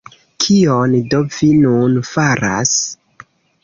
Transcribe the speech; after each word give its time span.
Kion 0.45 0.95
do 1.13 1.21
vi 1.35 1.51
nun 1.69 2.01
faras? 2.15 2.77